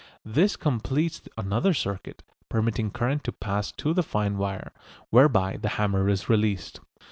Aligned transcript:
This 0.25 0.55
completes 0.55 1.21
another 1.37 1.75
circuit, 1.75 2.23
permitting 2.49 2.89
current 2.89 3.23
to 3.25 3.31
pass 3.31 3.71
to 3.73 3.93
the 3.93 4.01
fine 4.01 4.35
wire, 4.39 4.71
whereby 5.11 5.57
the 5.57 5.69
hammer 5.77 6.09
is 6.09 6.27
released. 6.27 6.79